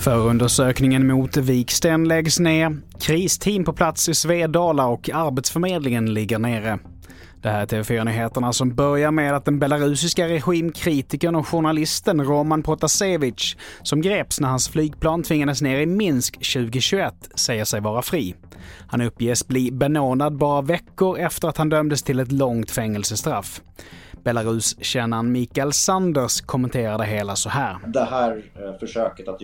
[0.00, 6.78] Förundersökningen mot Viksten läggs ner, kristeam på plats i Svedala och Arbetsförmedlingen ligger nere.
[7.42, 13.56] Det här är TV4-nyheterna som börjar med att den belarusiska regimkritikern och journalisten Roman Protasevich,
[13.82, 18.34] som greps när hans flygplan tvingades ner i Minsk 2021, säger sig vara fri.
[18.88, 23.60] Han uppges bli benådad bara veckor efter att han dömdes till ett långt fängelsestraff.
[24.24, 27.76] Belarus-kännaren Mikael Sanders kommenterar det hela så här.
[27.86, 29.40] Det här eh, försöket att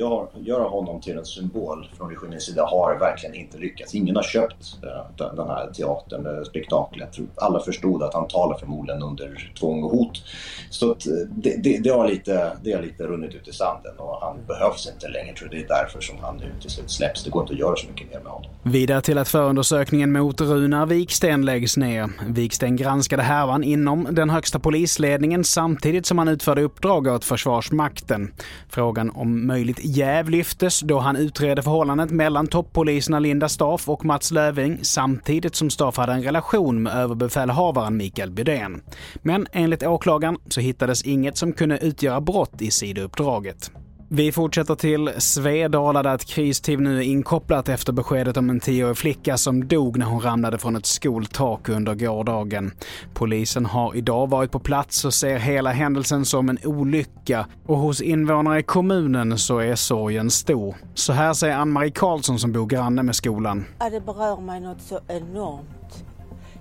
[0.47, 3.95] göra honom till en symbol från regimens sida har verkligen inte lyckats.
[3.95, 7.17] Ingen har köpt eh, den här teatern, eh, spektaklet.
[7.37, 10.23] Alla förstod att han talar förmodligen under tvång och hot.
[10.71, 10.97] Så
[11.29, 14.89] det, det, det, har lite, det har lite runnit ut i sanden och han behövs
[14.95, 15.37] inte längre.
[15.37, 17.25] tror det är därför som han nu till slut släpps.
[17.25, 18.51] Det går inte att göra så mycket mer med honom.
[18.63, 22.11] Vidare till att förundersökningen mot Runar Viksten läggs ner.
[22.29, 28.33] Viksten granskade härvan inom den högsta polisledningen samtidigt som han utförde uppdrag åt Försvarsmakten.
[28.69, 34.31] Frågan om möjligt jäv lyftes då han utredde förhållandet mellan toppoliserna Linda Staff och Mats
[34.31, 38.83] Löving samtidigt som Staff hade en relation med överbefälhavaren Mikael Bydén.
[39.23, 43.71] Men enligt åklagaren så hittades inget som kunde utgöra brott i sidouppdraget.
[44.09, 48.97] Vi fortsätter till Svedala där ett kristeam nu är inkopplat efter beskedet om en tioårig
[48.97, 52.73] flicka som dog när hon ramlade från ett skoltak under gårdagen.
[53.15, 58.01] Polisen har idag varit på plats och ser hela händelsen som en olycka och hos
[58.01, 60.77] invånare i kommunen så är sorgen stor.
[60.95, 63.65] Så här säger Ann-Marie Karlsson som bor granne med skolan.
[63.79, 66.05] Ja, det berör mig något så enormt.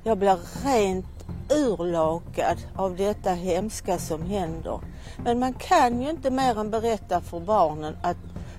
[0.04, 4.80] Jag blir rent urlakad av detta hemska som händer.
[5.24, 8.18] Men man kan ju inte mer än berätta för barnen att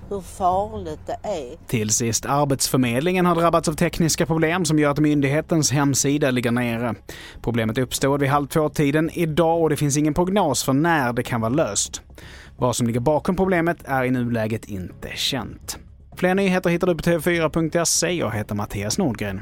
[0.09, 1.67] hur farligt det är.
[1.67, 6.95] Till sist, Arbetsförmedlingen har drabbats av tekniska problem som gör att myndighetens hemsida ligger nere.
[7.41, 11.41] Problemet uppstod vid halv två-tiden idag och det finns ingen prognos för när det kan
[11.41, 12.01] vara löst.
[12.57, 15.77] Vad som ligger bakom problemet är i nuläget inte känt.
[16.15, 18.11] Fler nyheter hittar du på tv4.se.
[18.11, 19.41] Jag heter Mattias Nordgren.